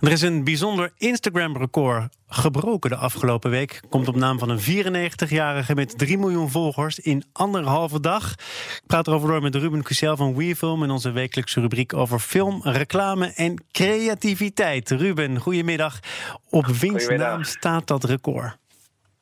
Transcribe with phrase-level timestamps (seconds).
[0.00, 3.80] Er is een bijzonder Instagram-record gebroken de afgelopen week.
[3.88, 8.32] Komt op naam van een 94-jarige met 3 miljoen volgers in anderhalve dag.
[8.32, 10.82] Ik praat erover door met Ruben Cusel van WeFilm...
[10.82, 14.90] in onze wekelijkse rubriek over film, reclame en creativiteit.
[14.90, 15.98] Ruben, goedemiddag.
[16.50, 18.56] Op wiens naam staat dat record?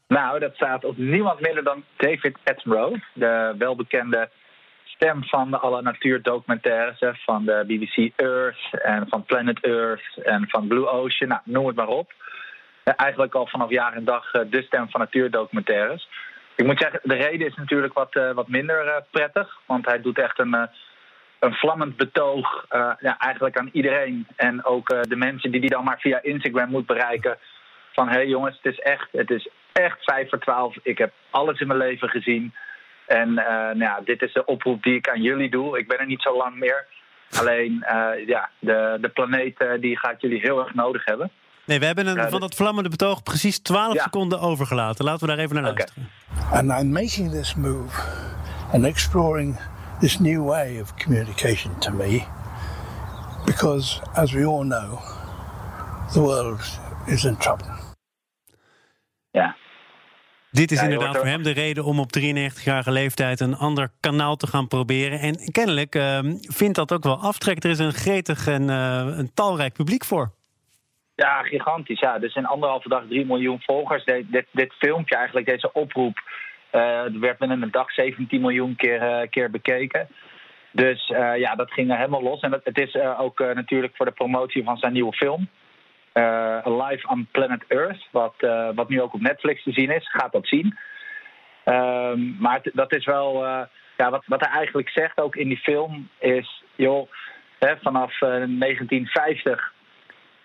[0.09, 4.31] Nou, dat staat op niemand minder dan David Attenborough, de welbekende
[4.97, 7.23] stem van alle natuurdocumentaires.
[7.25, 11.29] Van de BBC Earth en van Planet Earth en van Blue Ocean.
[11.29, 12.13] Nou, noem het maar op.
[12.85, 16.09] Eigenlijk al vanaf jaar en dag eh, de stem van natuurdocumentaires.
[16.55, 19.59] Ik moet zeggen, de reden is natuurlijk wat, eh, wat minder eh, prettig.
[19.67, 20.69] Want hij doet echt een,
[21.39, 22.67] een vlammend betoog
[23.01, 24.27] ja, eigenlijk aan iedereen.
[24.37, 27.39] En ook de mensen die die dan maar via Instagram moet bereiken.
[27.93, 30.77] Van hé hey jongens, het is echt, het is echt 5 voor 12.
[30.83, 32.55] Ik heb alles in mijn leven gezien.
[33.07, 35.79] En uh, nou ja, dit is de oproep die ik aan jullie doe.
[35.79, 36.87] Ik ben er niet zo lang meer.
[37.39, 41.31] Alleen, uh, ja, de, de planeet uh, die gaat jullie heel erg nodig hebben.
[41.65, 44.03] Nee, we hebben een, van dat vlammende betoog precies 12 ja.
[44.03, 45.05] seconden overgelaten.
[45.05, 46.09] Laten we daar even naar luisteren.
[46.47, 46.59] Okay.
[46.59, 48.01] And I'm making this move
[48.73, 49.59] and exploring
[50.01, 52.25] this new way of communication to me.
[53.45, 55.01] Because, as we all know,
[56.13, 57.69] the world is in trouble.
[59.31, 59.57] Ja.
[60.61, 64.37] Dit is ja, inderdaad voor hem de reden om op 93-jarige leeftijd een ander kanaal
[64.37, 65.19] te gaan proberen.
[65.19, 67.65] En kennelijk uh, vindt dat ook wel aftrek.
[67.65, 70.31] Er is een gretig en uh, een talrijk publiek voor.
[71.15, 72.01] Ja, gigantisch.
[72.01, 72.19] Ja.
[72.19, 74.05] Dus in anderhalve dag 3 miljoen volgers.
[74.05, 76.17] Dit, dit, dit filmpje eigenlijk, deze oproep,
[76.73, 80.09] uh, werd binnen een dag 17 miljoen keer, keer bekeken.
[80.73, 82.41] Dus ja, dat ging helemaal los.
[82.41, 85.49] En het, het is ook natuurlijk voor de promotie van zijn nieuwe film.
[86.17, 90.11] Uh, live on Planet Earth, wat, uh, wat nu ook op Netflix te zien is,
[90.11, 90.79] gaat dat zien.
[91.65, 93.61] Um, maar dat is wel, uh,
[93.97, 97.11] ja, wat, wat hij eigenlijk zegt ook in die film is, joh,
[97.59, 99.73] vanaf 1950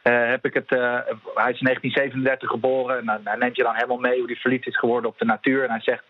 [0.02, 4.18] heb ik het, hij is in 1937 geboren, nou, hij neemt je dan helemaal mee
[4.18, 5.64] hoe hij verliefd is geworden op de natuur.
[5.64, 6.04] En hij zegt,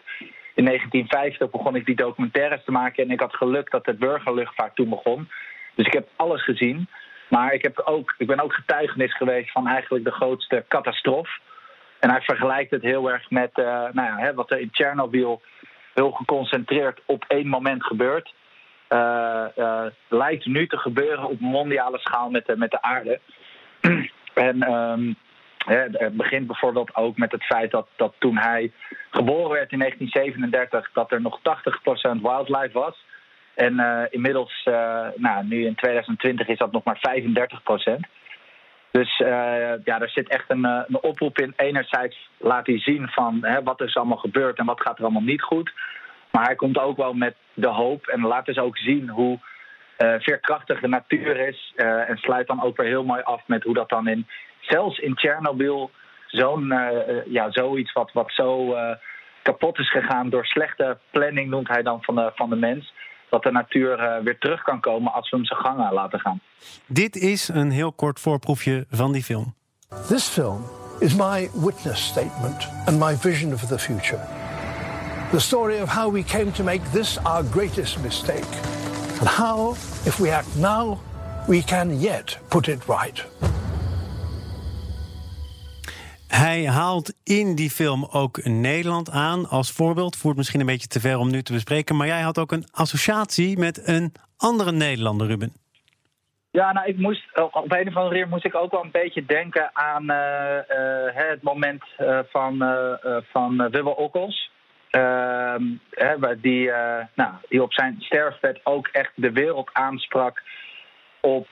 [0.55, 4.75] in 1950 begon ik die documentaires te maken en ik had geluk dat de burgerluchtvaart
[4.75, 5.29] toen begon.
[5.75, 6.87] Dus ik heb alles gezien.
[7.31, 11.39] Maar ik, heb ook, ik ben ook getuigenis geweest van eigenlijk de grootste catastrofe.
[11.99, 15.41] En hij vergelijkt het heel erg met uh, nou ja, hè, wat er in Tsjernobyl
[15.93, 18.33] heel geconcentreerd op één moment gebeurt.
[18.89, 23.19] Uh, uh, lijkt nu te gebeuren op mondiale schaal met de, met de aarde.
[24.33, 25.15] en um,
[25.65, 28.71] hè, het begint bijvoorbeeld ook met het feit dat, dat toen hij
[29.09, 33.05] geboren werd in 1937, dat er nog 80% wildlife was.
[33.55, 38.07] En uh, inmiddels, uh, nou, nu in 2020 is dat nog maar 35 procent.
[38.91, 39.27] Dus uh,
[39.83, 41.53] ja, er zit echt een, een, oproep in.
[41.55, 45.21] Enerzijds laat hij zien van hè, wat is allemaal gebeurd en wat gaat er allemaal
[45.21, 45.71] niet goed.
[46.31, 49.39] Maar hij komt ook wel met de hoop en laat dus ook zien hoe
[49.97, 51.73] veerkrachtig de natuur is.
[51.75, 54.27] en sluit dan ook weer heel mooi af met hoe dat dan in,
[54.59, 55.91] zelfs in Tsjernobyl,
[56.27, 56.73] zo'n,
[57.25, 58.75] ja, zoiets wat, wat zo
[59.41, 62.93] kapot is gegaan door slechte planning, noemt hij dan van van de mens
[63.31, 66.39] dat de natuur uh, weer terug kan komen als we hem zijn gang laten gaan.
[66.85, 69.53] Dit is een heel kort voorproefje van die film.
[70.07, 70.63] This film
[70.99, 74.21] is my witness statement and my vision for the future.
[75.31, 78.47] The story of how we came to make this our greatest mistake.
[79.19, 79.71] And how,
[80.05, 80.97] if we act now,
[81.47, 83.25] we can yet put it right.
[86.27, 90.15] Hij haalt in die film ook Nederland aan als voorbeeld.
[90.15, 91.95] Voert misschien een beetje te ver om nu te bespreken.
[91.95, 95.53] Maar jij had ook een associatie met een andere Nederlander, Ruben.
[96.51, 99.25] Ja, nou, ik moest, op een of andere manier moest ik ook wel een beetje
[99.25, 100.17] denken aan uh,
[100.69, 101.83] uh, het moment
[102.31, 102.57] van,
[103.31, 104.51] van Wubbe Okkels.
[104.89, 105.63] Ehm,
[106.41, 106.71] die,
[107.15, 110.41] nou, die op zijn sterfbed ook echt de wereld aansprak.
[111.21, 111.47] Op,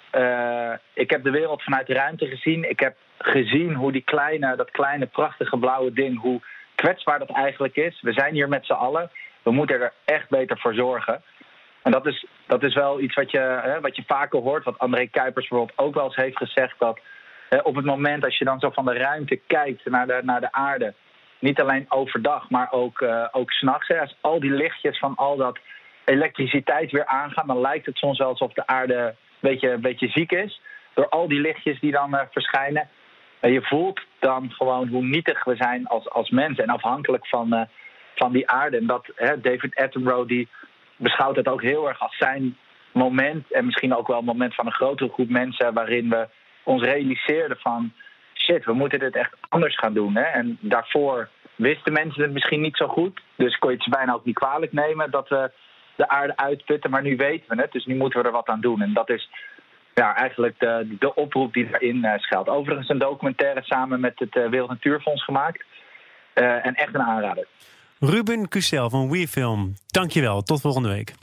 [0.93, 2.69] ik heb de wereld vanuit de ruimte gezien.
[2.69, 6.41] Ik heb gezien hoe die kleine, dat kleine prachtige blauwe ding, hoe
[6.75, 8.01] kwetsbaar dat eigenlijk is.
[8.01, 9.11] We zijn hier met z'n allen.
[9.43, 11.21] We moeten er echt beter voor zorgen.
[11.81, 14.79] En dat is, dat is wel iets wat je, hè, wat je vaker hoort, wat
[14.79, 16.75] André Kuipers bijvoorbeeld ook wel eens heeft gezegd.
[16.77, 16.99] Dat
[17.49, 20.41] hè, op het moment als je dan zo van de ruimte kijkt naar de, naar
[20.41, 20.93] de aarde,
[21.39, 23.89] niet alleen overdag, maar ook, uh, ook s'nachts.
[23.99, 25.59] Als al die lichtjes van al dat
[26.05, 30.07] elektriciteit weer aangaan, dan lijkt het soms wel alsof de aarde een beetje, een beetje
[30.07, 30.61] ziek is.
[30.93, 32.89] Door al die lichtjes die dan uh, verschijnen.
[33.39, 37.53] En je voelt dan gewoon hoe nietig we zijn als, als mensen en afhankelijk van,
[37.53, 37.61] uh,
[38.15, 38.77] van die aarde.
[38.77, 40.47] En dat hè, David Attenborough die
[40.95, 42.57] beschouwt het ook heel erg als zijn
[42.91, 43.51] moment.
[43.51, 46.27] En misschien ook wel een moment van een grotere groep mensen waarin we
[46.63, 47.91] ons realiseerden van
[48.33, 50.15] shit, we moeten dit echt anders gaan doen.
[50.15, 50.23] Hè?
[50.23, 53.19] En daarvoor wisten mensen het misschien niet zo goed.
[53.35, 55.51] Dus kon je het ze bijna ook niet kwalijk nemen dat we
[55.95, 56.89] de aarde uitputten.
[56.89, 58.81] Maar nu weten we het, dus nu moeten we er wat aan doen.
[58.81, 59.29] En dat is
[59.99, 62.47] ja, eigenlijk de, de oproep die daarin uh, schuilt.
[62.47, 65.65] Overigens een documentaire samen met het uh, Wereld Natuurfonds gemaakt.
[66.35, 67.47] Uh, en echt een aanrader.
[67.99, 70.41] Ruben Cusel van WeFilm, dankjewel.
[70.41, 71.13] Tot volgende week.